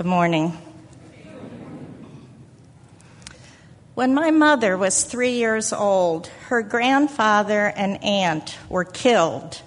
[0.00, 0.56] Good morning.
[3.94, 9.60] When my mother was three years old, her grandfather and aunt were killed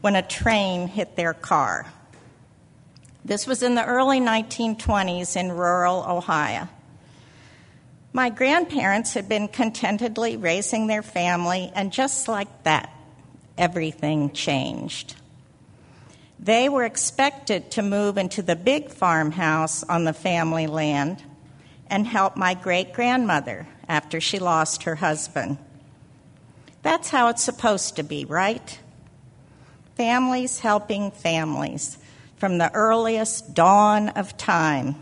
[0.00, 1.84] when a train hit their car.
[3.26, 6.66] This was in the early 1920s in rural Ohio.
[8.14, 12.90] My grandparents had been contentedly raising their family, and just like that,
[13.58, 15.14] everything changed.
[16.40, 21.22] They were expected to move into the big farmhouse on the family land
[21.88, 25.58] and help my great grandmother after she lost her husband.
[26.82, 28.78] That's how it's supposed to be, right?
[29.96, 31.98] Families helping families
[32.36, 34.94] from the earliest dawn of time.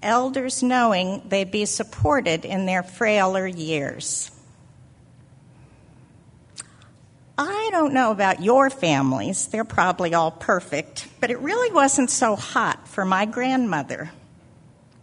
[0.00, 4.30] Elders knowing they'd be supported in their frailer years.
[7.36, 12.34] I don't know about your families, they're probably all perfect, but it really wasn't so
[12.34, 14.10] hot for my grandmother.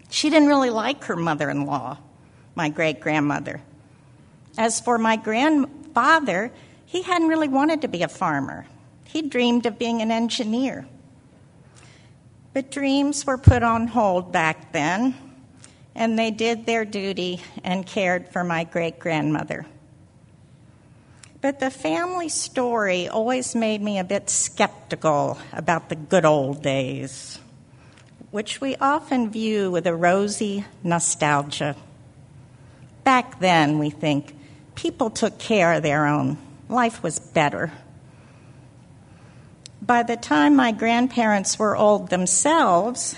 [0.09, 1.97] She didn't really like her mother in law,
[2.53, 3.61] my great grandmother.
[4.57, 6.51] As for my grandfather,
[6.85, 8.67] he hadn't really wanted to be a farmer,
[9.05, 10.85] he dreamed of being an engineer.
[12.53, 15.15] But dreams were put on hold back then,
[15.95, 19.65] and they did their duty and cared for my great grandmother.
[21.45, 27.37] But the family story always made me a bit skeptical about the good old days,
[28.31, 31.75] which we often view with a rosy nostalgia.
[33.03, 34.35] Back then, we think,
[34.73, 36.39] people took care of their own.
[36.67, 37.71] Life was better.
[39.83, 43.15] By the time my grandparents were old themselves,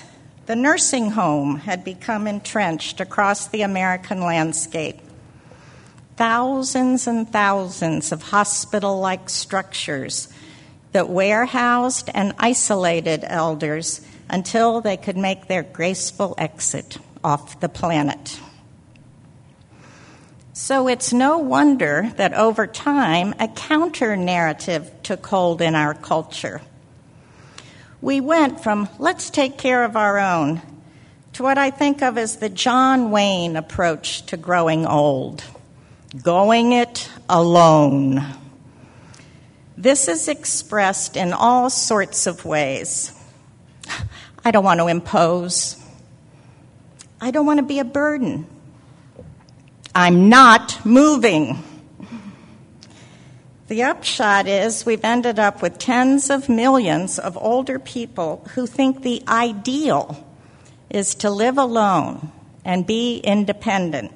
[0.48, 5.00] the nursing home had become entrenched across the American landscape
[6.18, 10.28] thousands and thousands of hospital like structures
[10.92, 18.40] that warehoused and isolated elders until they could make their graceful exit off the planet.
[20.54, 26.62] So it's no wonder that over time a counter narrative took hold in our culture.
[28.02, 30.64] We went from let's take care of our own
[31.34, 35.44] to what I think of as the John Wayne approach to growing old
[36.24, 38.24] going it alone.
[39.78, 43.14] This is expressed in all sorts of ways.
[44.44, 45.84] I don't want to impose.
[47.20, 48.48] I don't want to be a burden.
[49.94, 51.64] I'm not moving.
[53.68, 59.02] The upshot is we've ended up with tens of millions of older people who think
[59.02, 60.26] the ideal
[60.90, 62.32] is to live alone
[62.64, 64.14] and be independent.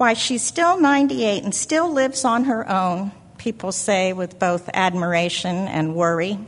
[0.00, 5.68] Why, she's still 98 and still lives on her own, people say with both admiration
[5.68, 6.38] and worry.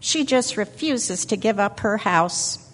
[0.00, 2.66] She just refuses to give up her house.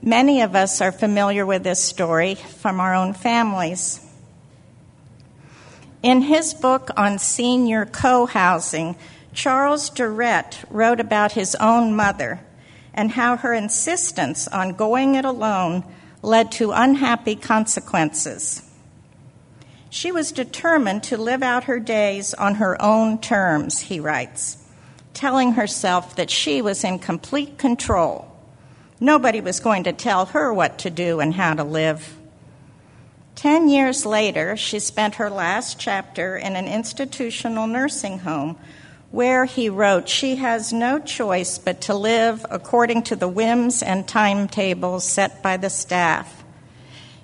[0.00, 4.00] Many of us are familiar with this story from our own families.
[6.02, 8.96] In his book on senior co housing,
[9.34, 12.40] Charles Durrett wrote about his own mother
[12.94, 15.84] and how her insistence on going it alone
[16.26, 18.60] led to unhappy consequences.
[19.88, 24.58] She was determined to live out her days on her own terms, he writes,
[25.14, 28.30] telling herself that she was in complete control.
[28.98, 32.18] Nobody was going to tell her what to do and how to live.
[33.36, 38.58] Ten years later, she spent her last chapter in an institutional nursing home
[39.10, 44.06] where he wrote, She has no choice but to live according to the whims and
[44.06, 46.44] timetables set by the staff.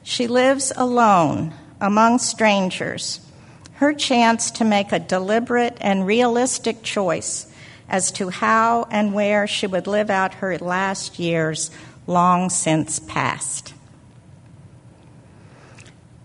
[0.03, 3.21] She lives alone among strangers,
[3.75, 7.47] her chance to make a deliberate and realistic choice
[7.89, 11.71] as to how and where she would live out her last years
[12.07, 13.75] long since past.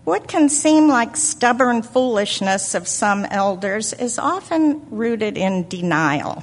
[0.08, 6.42] What can seem like stubborn foolishness of some elders is often rooted in denial.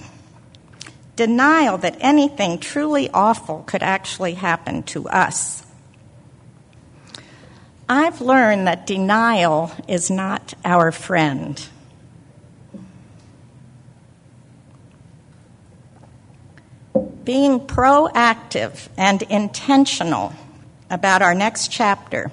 [1.15, 5.65] Denial that anything truly awful could actually happen to us.
[7.89, 11.67] I've learned that denial is not our friend.
[17.23, 20.33] Being proactive and intentional
[20.91, 22.31] about our next chapter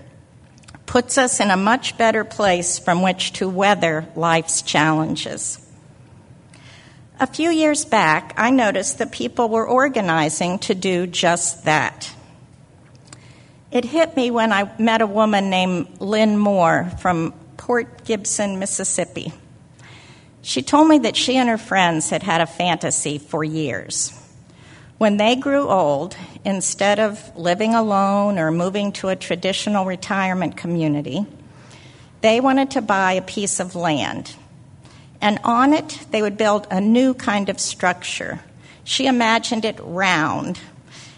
[0.93, 5.59] puts us in a much better place from which to weather life's challenges.
[7.19, 12.15] A few years back, I noticed that people were organizing to do just that.
[13.71, 19.33] It hit me when I met a woman named Lynn Moore from Port Gibson, Mississippi.
[20.43, 24.13] She told me that she and her friends had had a fantasy for years.
[25.03, 31.27] When they grew old, instead of living alone or moving to a traditional retirement community,
[32.21, 34.37] they wanted to buy a piece of land.
[35.21, 38.45] And on it, they would build a new kind of structure.
[38.85, 40.61] She imagined it round,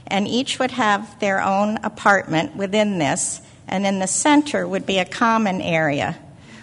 [0.06, 4.96] and each would have their own apartment within this, and in the center would be
[4.96, 6.16] a common area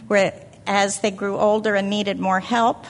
[0.07, 0.33] where,
[0.65, 2.87] as they grew older and needed more help,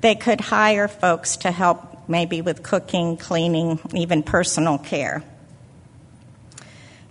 [0.00, 5.22] they could hire folks to help maybe with cooking, cleaning, even personal care.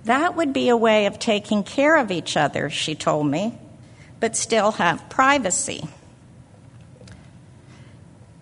[0.05, 3.57] That would be a way of taking care of each other, she told me,
[4.19, 5.87] but still have privacy.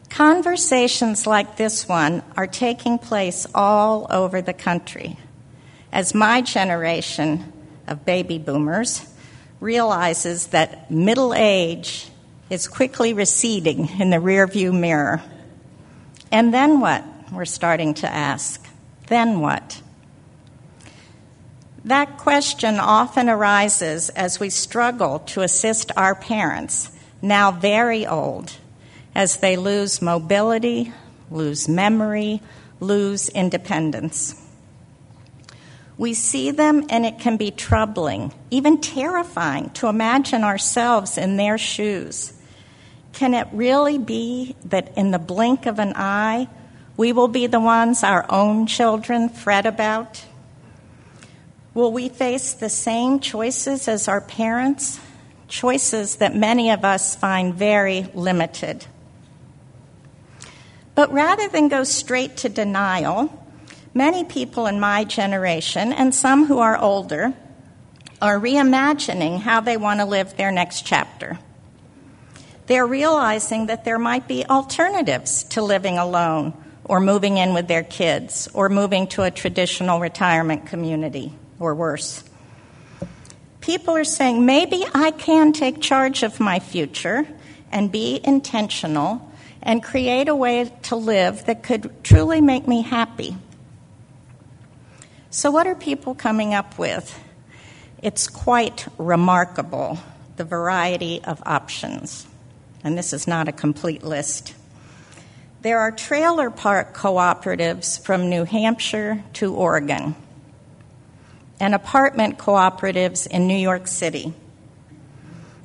[0.10, 5.18] Conversations like this one are taking place all over the country
[5.92, 7.52] as my generation
[7.88, 9.06] of baby boomers
[9.60, 12.10] realizes that middle age
[12.50, 15.22] is quickly receding in the rearview mirror.
[16.32, 17.04] And then what?
[17.32, 18.66] We're starting to ask.
[19.08, 19.82] Then what?
[21.86, 26.92] That question often arises as we struggle to assist our parents,
[27.22, 28.54] now very old,
[29.16, 30.94] as they lose mobility,
[31.32, 32.42] lose memory,
[32.80, 34.36] lose independence.
[35.98, 41.58] We see them, and it can be troubling, even terrifying, to imagine ourselves in their
[41.58, 42.34] shoes.
[43.14, 46.48] Can it really be that in the blink of an eye,
[46.98, 50.26] we will be the ones our own children fret about?
[51.74, 55.00] Will we face the same choices as our parents?
[55.48, 58.86] Choices that many of us find very limited.
[60.96, 63.46] But rather than go straight to denial,
[63.94, 67.34] many people in my generation, and some who are older,
[68.22, 71.40] are reimagining how they want to live their next chapter.
[72.72, 76.54] They're realizing that there might be alternatives to living alone
[76.86, 82.24] or moving in with their kids or moving to a traditional retirement community or worse.
[83.60, 87.28] People are saying, maybe I can take charge of my future
[87.74, 89.30] and be intentional
[89.62, 93.36] and create a way to live that could truly make me happy.
[95.30, 97.20] So, what are people coming up with?
[98.02, 100.00] It's quite remarkable
[100.38, 102.28] the variety of options
[102.84, 104.56] and this is not a complete list.
[105.62, 110.16] There are trailer park cooperatives from New Hampshire to Oregon,
[111.60, 114.34] and apartment cooperatives in New York City.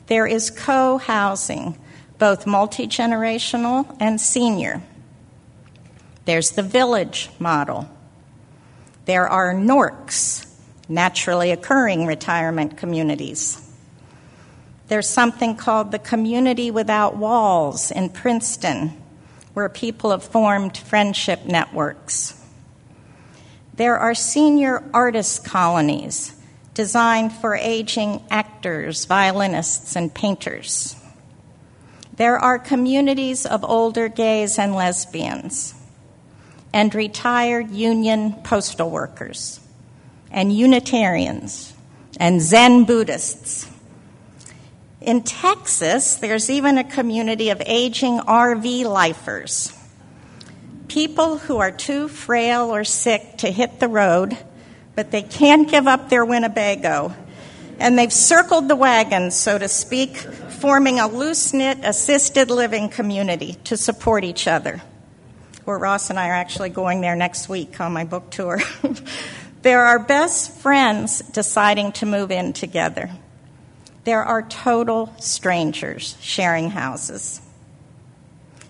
[0.06, 1.78] There is co housing,
[2.18, 4.82] both multi generational and senior.
[6.26, 7.88] There's the village model.
[9.06, 10.46] There are NORCs,
[10.88, 13.65] naturally occurring retirement communities.
[14.88, 18.92] There's something called the Community Without Walls in Princeton,
[19.52, 22.40] where people have formed friendship networks.
[23.74, 26.34] There are senior artist colonies
[26.72, 30.94] designed for aging actors, violinists, and painters.
[32.16, 35.74] There are communities of older gays and lesbians,
[36.72, 39.58] and retired union postal workers,
[40.30, 41.72] and Unitarians,
[42.18, 43.66] and Zen Buddhists
[45.06, 49.72] in Texas, there's even a community of aging RV lifers.
[50.88, 54.36] People who are too frail or sick to hit the road,
[54.96, 57.14] but they can't give up their Winnebago.
[57.78, 63.54] And they've circled the wagon, so to speak, forming a loose knit assisted living community
[63.64, 64.82] to support each other.
[65.64, 68.60] Where Ross and I are actually going there next week on my book tour.
[69.62, 73.10] They're our best friends deciding to move in together
[74.06, 77.40] there are total strangers sharing houses.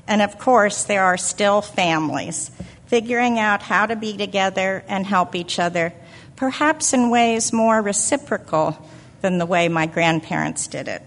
[0.09, 2.51] And of course, there are still families
[2.87, 5.93] figuring out how to be together and help each other,
[6.37, 8.79] perhaps in ways more reciprocal
[9.21, 11.03] than the way my grandparents did it.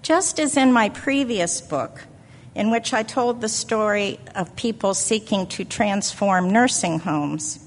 [0.00, 2.04] Just as in my previous book,
[2.54, 7.58] in which I told the story of people seeking to transform nursing homes,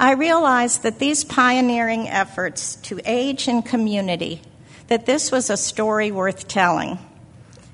[0.00, 4.40] I realized that these pioneering efforts to age in community,
[4.86, 7.00] that this was a story worth telling.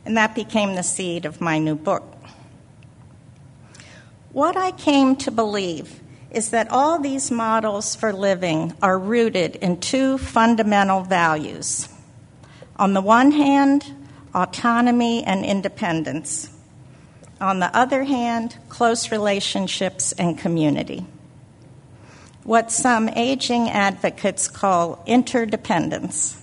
[0.06, 2.02] And that became the seed of my new book.
[4.32, 6.00] What I came to believe
[6.30, 11.90] is that all these models for living are rooted in two fundamental values.
[12.76, 13.84] On the one hand,
[14.34, 16.48] autonomy and independence.
[17.38, 21.06] On the other hand, close relationships and community
[22.44, 26.40] what some aging advocates call interdependence.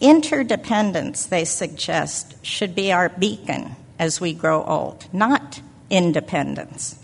[0.00, 6.98] Interdependence, they suggest, should be our beacon as we grow old, not independence.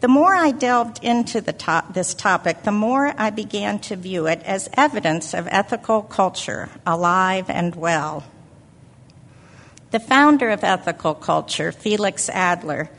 [0.00, 4.42] The more I delved into top, this topic, the more I began to view it
[4.42, 8.24] as evidence of ethical culture, alive and well.
[9.92, 12.90] The founder of ethical culture, Felix Adler,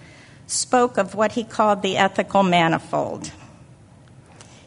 [0.47, 3.31] spoke of what he called the ethical manifold.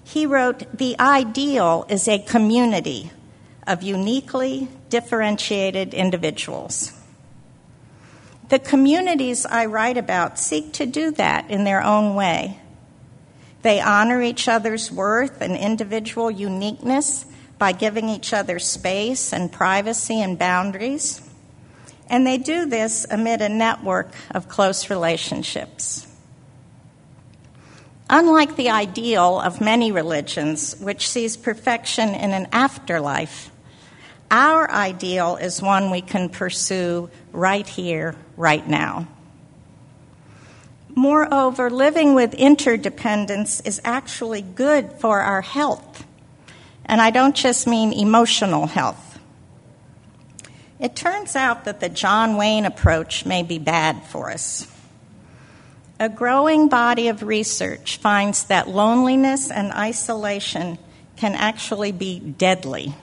[0.03, 3.11] He wrote, The ideal is a community
[3.67, 6.93] of uniquely differentiated individuals.
[8.49, 12.61] The communities I write about seek to do that in their own way.
[13.63, 17.25] They honor each other's worth and individual uniqueness
[17.59, 21.21] by giving each other space and privacy and boundaries.
[22.09, 26.07] And they do this amid a network of close relationships.
[28.09, 33.51] Unlike the ideal of many religions, which sees perfection in an afterlife,
[34.31, 39.09] our ideal is one we can pursue right here, right now.
[40.95, 46.07] Moreover, living with interdependence is actually good for our health.
[46.87, 49.16] And I don't just mean emotional health.
[50.79, 54.67] It turns out that the John Wayne approach may be bad for us.
[55.99, 60.79] A growing body of research finds that loneliness and isolation
[61.17, 62.95] can actually be deadly.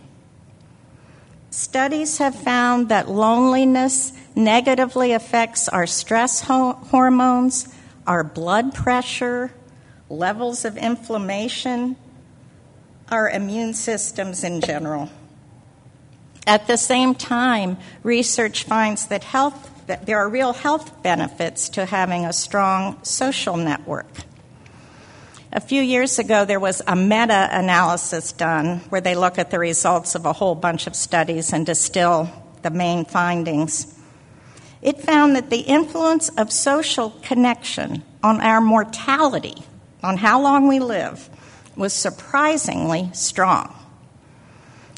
[1.49, 7.67] Studies have found that loneliness negatively affects our stress ho- hormones,
[8.05, 9.51] our blood pressure,
[10.09, 11.95] levels of inflammation,
[13.09, 15.09] our immune systems in general.
[16.45, 21.85] At the same time, research finds that health that there are real health benefits to
[21.85, 24.07] having a strong social network.
[25.51, 29.59] A few years ago, there was a meta analysis done where they look at the
[29.59, 32.29] results of a whole bunch of studies and distill
[32.63, 33.99] the main findings.
[34.81, 39.55] It found that the influence of social connection on our mortality,
[40.01, 41.29] on how long we live,
[41.75, 43.75] was surprisingly strong.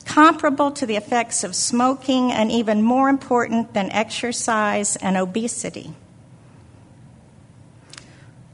[0.05, 5.93] Comparable to the effects of smoking, and even more important than exercise and obesity.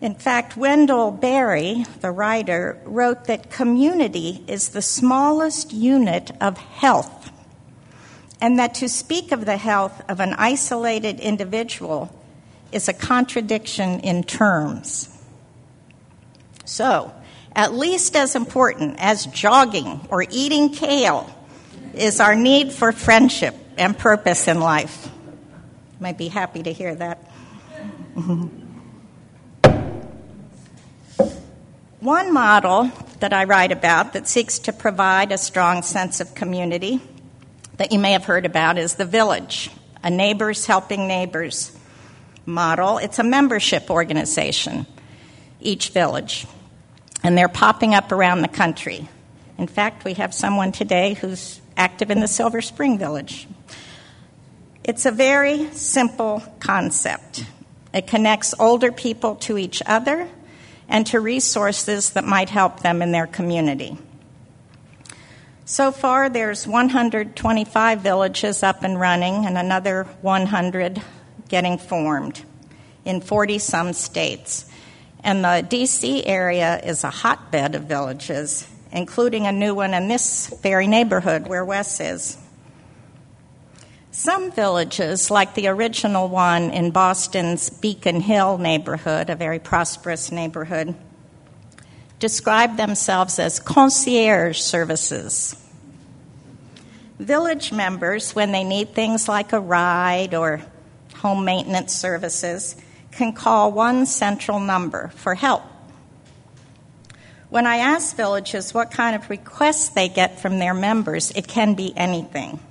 [0.01, 7.31] In fact, Wendell Berry, the writer, wrote that community is the smallest unit of health,
[8.41, 12.11] and that to speak of the health of an isolated individual
[12.71, 15.09] is a contradiction in terms.
[16.65, 17.13] So,
[17.55, 21.29] at least as important as jogging or eating kale
[21.93, 25.09] is our need for friendship and purpose in life.
[25.99, 27.17] Might be happy to hear that.
[31.99, 36.99] One model that I write about that seeks to provide a strong sense of community
[37.77, 39.69] that you may have heard about is the village,
[40.03, 41.75] a neighbors helping neighbors
[42.45, 42.97] model.
[42.97, 44.87] It's a membership organization,
[45.59, 46.47] each village,
[47.23, 49.07] and they're popping up around the country.
[49.57, 53.47] In fact, we have someone today who's active in the Silver Spring Village.
[54.83, 57.43] It's a very simple concept.
[57.91, 60.29] It connects older people to each other
[60.87, 63.97] and to resources that might help them in their community.
[65.65, 71.01] So far, there's 125 villages up and running, and another 100
[71.49, 72.43] getting formed
[73.05, 74.65] in 40 some states.
[75.23, 80.47] And the DC area is a hotbed of villages, including a new one in this
[80.61, 82.37] very neighborhood where WES is.
[84.11, 90.95] Some villages, like the original one in Boston's Beacon Hill neighborhood, a very prosperous neighborhood,
[92.19, 95.55] describe themselves as concierge services.
[97.19, 100.61] Village members, when they need things like a ride or
[101.15, 102.75] home maintenance services,
[103.11, 105.63] can call one central number for help.
[107.51, 111.73] When I ask villages what kind of requests they get from their members, it can
[111.73, 112.61] be anything.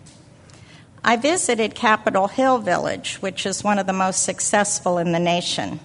[1.04, 5.80] I visited Capitol Hill Village, which is one of the most successful in the nation.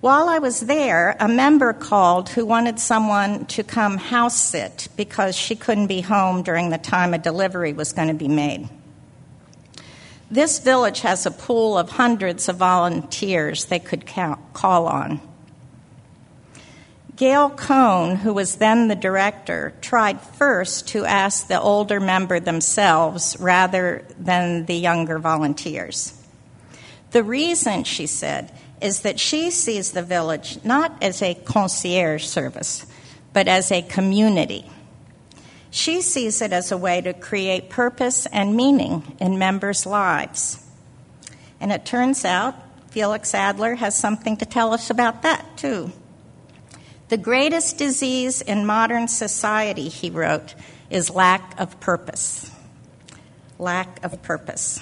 [0.00, 5.34] While I was there, a member called who wanted someone to come house sit because
[5.34, 8.68] she couldn't be home during the time a delivery was going to be made.
[10.30, 15.20] This village has a pool of hundreds of volunteers they could count, call on.
[17.16, 23.38] Gail Kohn, who was then the director, tried first to ask the older member themselves
[23.40, 26.12] rather than the younger volunteers.
[27.12, 32.84] The reason, she said, is that she sees the village not as a concierge service,
[33.32, 34.70] but as a community.
[35.70, 40.62] She sees it as a way to create purpose and meaning in members' lives.
[41.60, 42.54] And it turns out
[42.90, 45.92] Felix Adler has something to tell us about that, too.
[47.08, 50.54] The greatest disease in modern society, he wrote,
[50.90, 52.50] is lack of purpose.
[53.58, 54.80] Lack of purpose.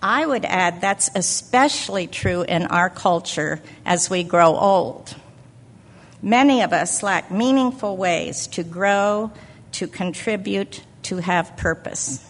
[0.00, 5.14] I would add that's especially true in our culture as we grow old.
[6.22, 9.32] Many of us lack meaningful ways to grow,
[9.72, 12.24] to contribute, to have purpose.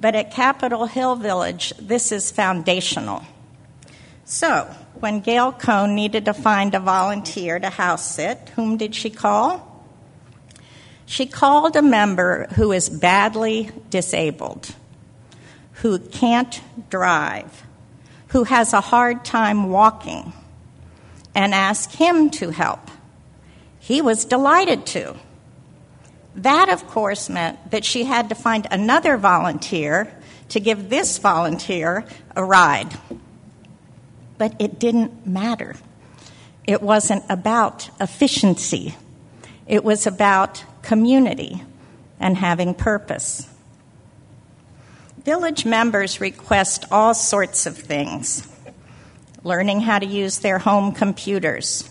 [0.00, 3.24] But at Capitol Hill Village, this is foundational.
[4.32, 9.10] So, when Gail Kohn needed to find a volunteer to house sit, whom did she
[9.10, 9.84] call?
[11.04, 14.74] She called a member who is badly disabled,
[15.82, 17.62] who can't drive,
[18.28, 20.32] who has a hard time walking,
[21.34, 22.90] and asked him to help.
[23.80, 25.14] He was delighted to.
[26.36, 30.10] That, of course, meant that she had to find another volunteer
[30.48, 32.96] to give this volunteer a ride.
[34.38, 35.76] But it didn't matter.
[36.66, 38.94] It wasn't about efficiency,
[39.66, 41.62] it was about community
[42.18, 43.48] and having purpose.
[45.24, 48.48] Village members request all sorts of things
[49.44, 51.88] learning how to use their home computers,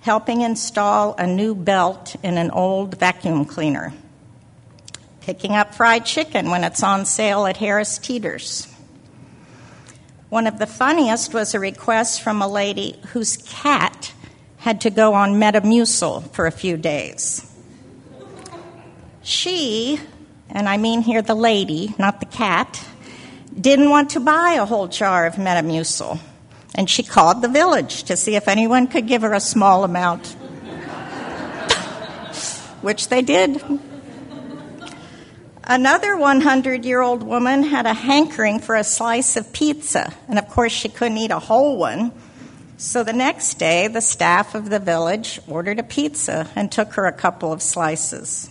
[0.00, 3.92] helping install a new belt in an old vacuum cleaner,
[5.20, 8.69] picking up fried chicken when it's on sale at Harris Teeter's.
[10.30, 14.12] One of the funniest was a request from a lady whose cat
[14.58, 17.44] had to go on Metamucil for a few days.
[19.22, 19.98] She,
[20.48, 22.80] and I mean here the lady, not the cat,
[23.60, 26.20] didn't want to buy a whole jar of Metamucil.
[26.76, 30.28] And she called the village to see if anyone could give her a small amount,
[32.82, 33.60] which they did.
[35.70, 40.48] Another 100 year old woman had a hankering for a slice of pizza, and of
[40.48, 42.10] course, she couldn't eat a whole one.
[42.76, 47.06] So the next day, the staff of the village ordered a pizza and took her
[47.06, 48.50] a couple of slices.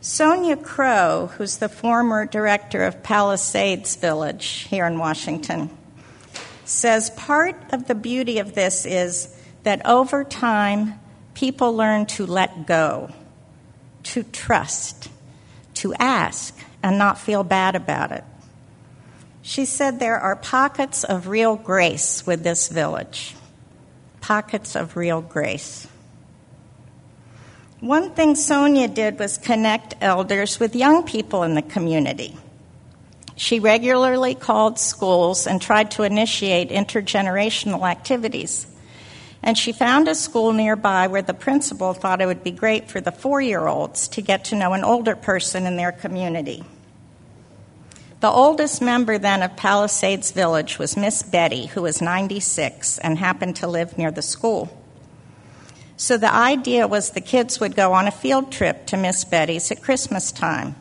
[0.00, 5.68] Sonia Crow, who's the former director of Palisades Village here in Washington,
[6.64, 10.98] says part of the beauty of this is that over time,
[11.34, 13.10] people learn to let go,
[14.04, 15.10] to trust,
[15.80, 18.24] to ask, and not feel bad about it.
[19.42, 23.34] She said there are pockets of real grace with this village.
[24.20, 25.86] Pockets of real grace.
[27.80, 32.36] One thing Sonia did was connect elders with young people in the community.
[33.36, 38.66] She regularly called schools and tried to initiate intergenerational activities.
[39.42, 43.00] And she found a school nearby where the principal thought it would be great for
[43.00, 46.64] the four year olds to get to know an older person in their community.
[48.20, 53.56] The oldest member then of Palisades Village was Miss Betty, who was 96 and happened
[53.56, 54.76] to live near the school.
[55.96, 59.70] So the idea was the kids would go on a field trip to Miss Betty's
[59.70, 60.74] at Christmas time.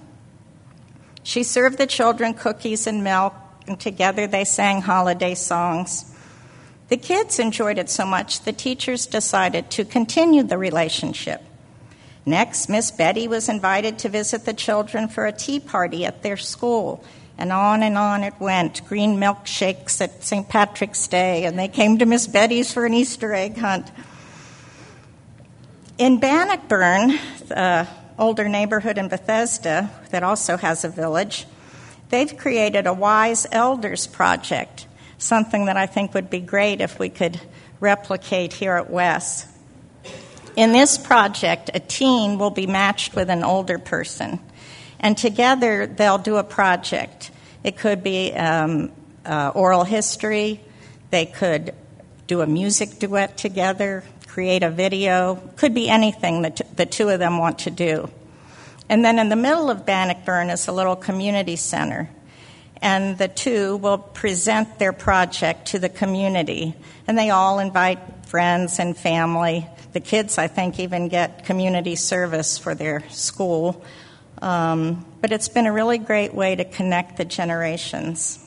[1.24, 3.34] She served the children cookies and milk,
[3.67, 6.09] and together they sang holiday songs.
[6.89, 11.43] The kids enjoyed it so much, the teachers decided to continue the relationship.
[12.25, 16.38] Next, Miss Betty was invited to visit the children for a tea party at their
[16.38, 17.04] school.
[17.38, 20.49] And on and on it went green milkshakes at St.
[20.49, 23.89] Patrick's Day, and they came to Miss Betty's for an Easter egg hunt.
[25.97, 31.45] In Bannockburn, the older neighborhood in Bethesda that also has a village,
[32.10, 34.86] they've created a Wise Elders project,
[35.19, 37.39] something that I think would be great if we could
[37.79, 39.45] replicate here at WES.
[40.55, 44.39] In this project, a teen will be matched with an older person,
[44.99, 47.32] and together they'll do a project.
[47.63, 48.91] It could be um,
[49.25, 50.60] uh, oral history,
[51.12, 51.73] they could
[52.27, 57.10] do a music duet together, create a video, could be anything that t- the two
[57.10, 58.10] of them want to do.
[58.88, 62.10] And then in the middle of Bannockburn is a little community center.
[62.81, 66.75] And the two will present their project to the community.
[67.07, 69.67] And they all invite friends and family.
[69.93, 73.83] The kids, I think, even get community service for their school.
[74.41, 78.45] Um, but it's been a really great way to connect the generations.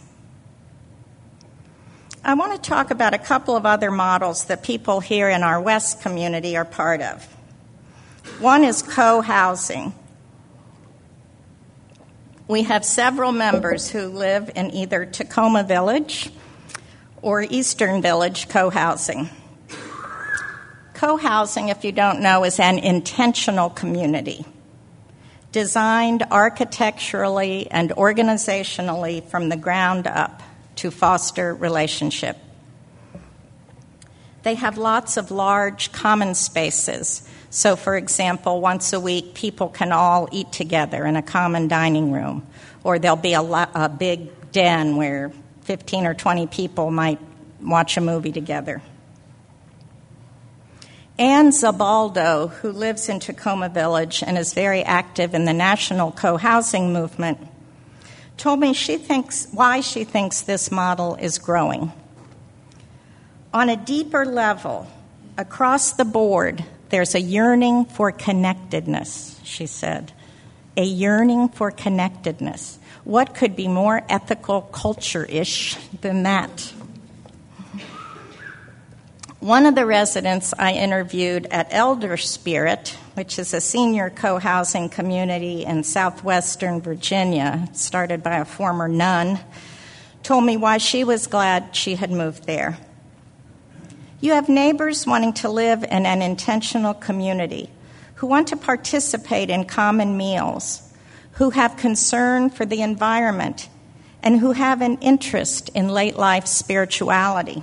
[2.24, 5.60] I want to talk about a couple of other models that people here in our
[5.60, 7.24] WES community are part of.
[8.38, 9.92] One is co housing.
[12.48, 16.30] We have several members who live in either Takoma Village
[17.22, 19.30] or Eastern Village co housing.
[20.94, 24.44] Co housing, if you don't know, is an intentional community.
[25.52, 30.42] designed architecturally and organizationally from the ground up
[30.76, 32.38] to foster relationship.
[34.42, 37.28] They have lots of large common spaces.
[37.54, 42.10] So, for example, once a week, people can all eat together in a common dining
[42.10, 42.46] room,
[42.82, 45.30] or there'll be a, lo- a big den where
[45.64, 47.20] 15 or 20 people might
[47.60, 48.80] watch a movie together.
[51.18, 56.38] Anne Zabaldo, who lives in Takoma Village and is very active in the national co
[56.38, 57.36] housing movement,
[58.38, 61.92] told me she thinks why she thinks this model is growing.
[63.52, 64.88] On a deeper level,
[65.36, 70.12] across the board, there's a yearning for connectedness, she said.
[70.76, 72.78] A yearning for connectedness.
[73.04, 76.74] What could be more ethical culture ish than that?
[79.40, 85.64] One of the residents I interviewed at ElderSpirit, which is a senior co housing community
[85.64, 89.40] in southwestern Virginia, started by a former nun,
[90.22, 92.76] told me why she was glad she had moved there.
[94.22, 97.68] You have neighbors wanting to live in an intentional community
[98.14, 100.90] who want to participate in common meals,
[101.32, 103.68] who have concern for the environment,
[104.22, 107.62] and who have an interest in late life spirituality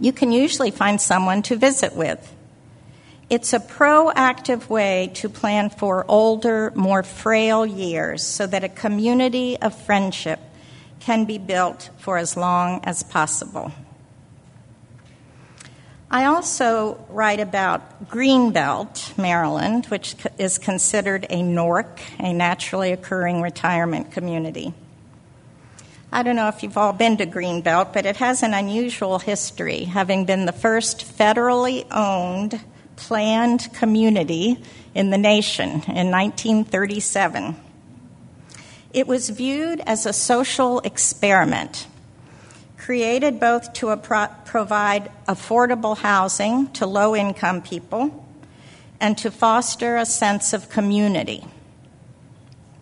[0.00, 2.34] you can usually find someone to visit with.
[3.28, 9.56] It's a proactive way to plan for older, more frail years so that a community
[9.58, 10.40] of friendship
[10.98, 13.72] can be built for as long as possible.
[16.12, 24.10] I also write about Greenbelt, Maryland, which is considered a NORC, a naturally occurring retirement
[24.10, 24.74] community.
[26.10, 29.84] I don't know if you've all been to Greenbelt, but it has an unusual history,
[29.84, 32.60] having been the first federally owned
[32.96, 34.60] planned community
[34.92, 37.54] in the nation in 1937.
[38.92, 41.86] It was viewed as a social experiment,
[42.80, 43.94] created both to
[44.46, 48.26] provide affordable housing to low income people
[48.98, 51.44] and to foster a sense of community.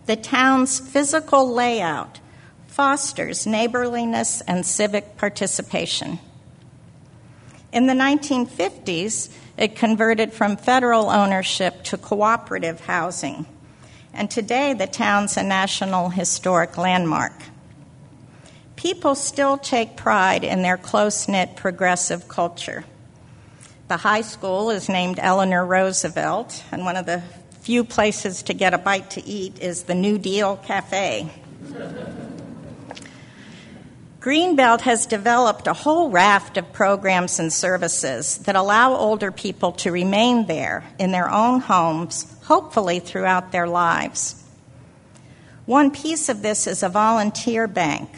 [0.05, 2.21] The town's physical layout
[2.67, 6.19] fosters neighborliness and civic participation.
[7.73, 13.45] In the 1950s, it converted from federal ownership to cooperative housing,
[14.13, 17.33] and today the town's a National Historic Landmark.
[18.79, 22.85] People still take pride in their close knit progressive culture.
[23.89, 27.21] The high school is named Eleanor Roosevelt, and one of the
[27.59, 31.29] few places to get a bite to eat is the New Deal Cafe.
[34.21, 39.91] Greenbelt has developed a whole raft of programs and services that allow older people to
[39.91, 44.41] remain there in their own homes, hopefully throughout their lives.
[45.65, 48.09] One piece of this is a volunteer bank,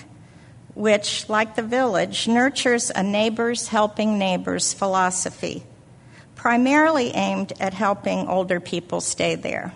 [0.74, 5.64] which, like the village, nurtures a neighbors helping neighbors philosophy,
[6.36, 9.74] primarily aimed at helping older people stay there.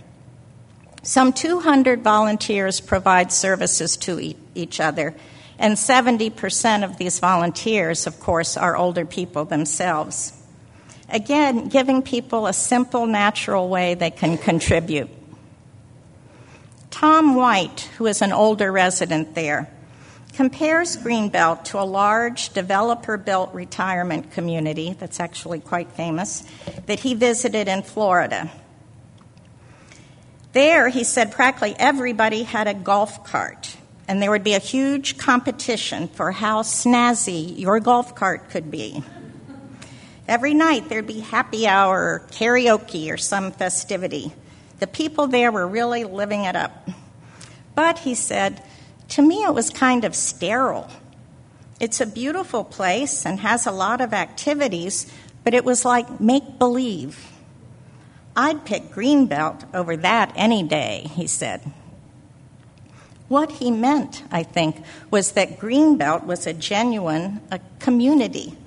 [1.04, 5.16] Some 200 volunteers provide services to each other
[5.58, 10.34] and 70% of these volunteers, of course, are older people themselves.
[11.10, 15.10] Again, giving people a simple, natural way they can contribute.
[16.90, 19.70] Tom White, who is an older resident there,
[20.36, 26.44] compares Greenbelt to a large developer built retirement community that's actually quite famous
[26.86, 28.52] that he visited in Florida.
[30.54, 33.76] There, he said practically everybody had a golf cart
[34.08, 39.04] and there would be a huge competition for how snazzy your golf cart could be.
[40.28, 44.32] Every night there'd be happy hour, or karaoke, or some festivity.
[44.80, 46.90] The people there were really living it up.
[47.76, 48.64] But, he said,
[49.10, 50.90] to me it was kind of sterile.
[51.80, 55.12] It's a beautiful place and has a lot of activities,
[55.44, 57.32] but it was like make believe.
[58.36, 61.62] I'd pick Greenbelt over that any day, he said.
[63.28, 68.58] What he meant, I think, was that Greenbelt was a genuine a community,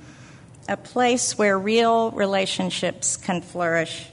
[0.69, 4.09] a place where real relationships can flourish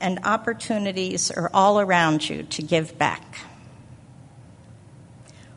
[0.00, 3.38] and opportunities are all around you to give back.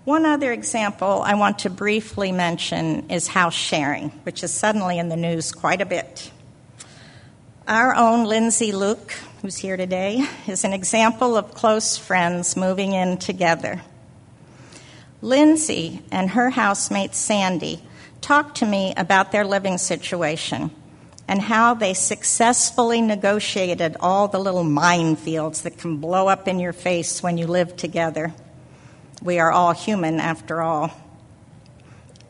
[0.10, 5.08] One other example I want to briefly mention is house sharing, which is suddenly in
[5.08, 6.32] the news quite a bit.
[7.68, 9.12] Our own Lindsay Luke,
[9.44, 13.84] who's here today, is an example of close friends moving in together.
[15.22, 17.80] Lindsay and her housemate Sandy
[18.20, 20.72] talked to me about their living situation
[21.28, 26.74] and how they successfully negotiated all the little minefields that can blow up in your
[26.74, 28.34] face when you live together.
[29.22, 30.92] We are all human, after all.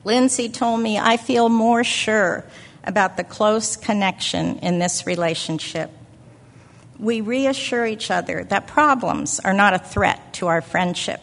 [0.04, 2.46] Lindsay told me, I feel more sure
[2.84, 5.92] about the close connection in this relationship.
[6.98, 11.22] We reassure each other that problems are not a threat to our friendship.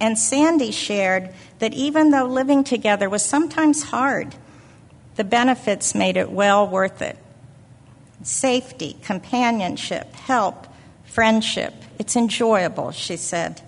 [0.00, 4.34] And Sandy shared that even though living together was sometimes hard,
[5.16, 7.18] the benefits made it well worth it.
[8.22, 10.66] Safety, companionship, help,
[11.04, 11.74] friendship.
[11.98, 13.60] It's enjoyable, she said.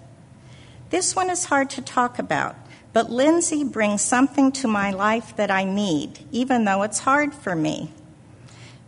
[0.93, 2.55] This one is hard to talk about,
[2.93, 7.57] but Lindsay brings something to my life that I need, even though it's hard for
[7.57, 7.91] me.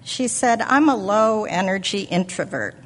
[0.04, 2.76] She said, I'm a low energy introvert.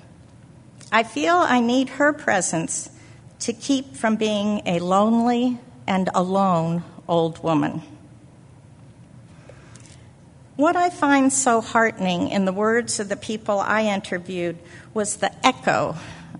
[0.92, 2.90] I feel I need her presence
[3.40, 7.82] to keep from being a lonely and alone old woman.
[10.54, 14.58] What I find so heartening in the words of the people I interviewed
[14.94, 15.96] was the echo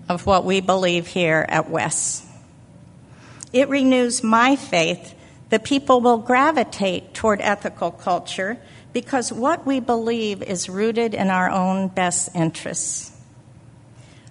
[0.07, 2.27] of what we believe here at WES.
[3.51, 5.15] It renews my faith
[5.49, 8.59] that people will gravitate toward ethical culture
[8.93, 13.11] because what we believe is rooted in our own best interests.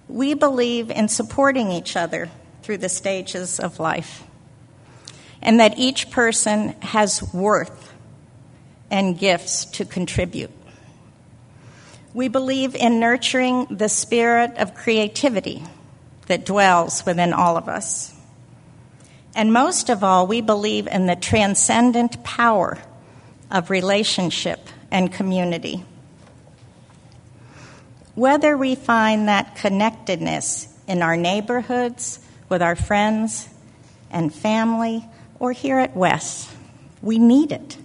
[0.07, 2.29] We believe in supporting each other
[2.63, 4.23] through the stages of life,
[5.41, 7.93] and that each person has worth
[8.91, 10.51] and gifts to contribute.
[12.13, 15.63] We believe in nurturing the spirit of creativity
[16.27, 18.18] that dwells within all of us.
[19.35, 22.77] And most of all, we believe in the transcendent power
[23.51, 25.83] of relationship and community.
[28.15, 33.47] Whether we find that connectedness in our neighborhoods, with our friends
[34.11, 35.05] and family,
[35.39, 36.53] or here at WES,
[37.01, 37.77] we need it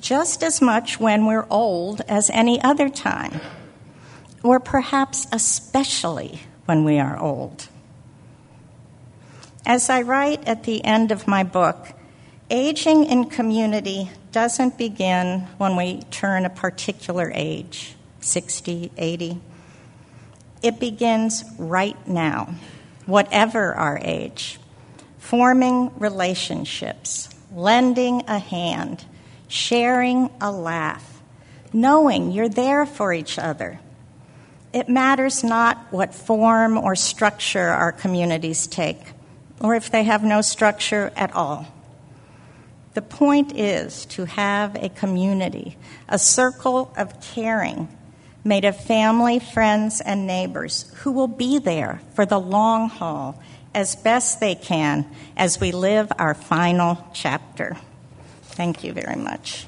[0.00, 3.40] just as much when we're old as any other time,
[4.42, 7.68] or perhaps especially when we are old.
[9.66, 11.88] As I write at the end of my book,
[12.50, 19.40] aging in community doesn't begin when we turn a particular age 60, 80.
[20.62, 22.54] It begins right now,
[23.06, 24.58] whatever our age,
[25.18, 29.04] forming relationships, lending a hand
[29.54, 31.22] sharing a laugh,
[31.72, 33.78] knowing you're there for each other.
[34.72, 38.98] It matters not what form or structure our communities take,
[39.60, 41.66] or if they have no structure at all.
[42.94, 45.76] The point is to have a community,
[46.08, 47.88] a circle of caring
[48.44, 53.40] made of family, friends, and neighbors who will be there for the long haul
[53.74, 57.76] as best they can as we live our final chapter.
[58.42, 59.66] Thank you very much.